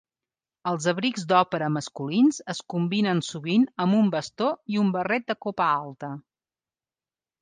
[0.69, 5.69] Els abrics d'òpera masculins es combinen sovint amb un bastó i un barret de copa
[5.83, 6.11] alta.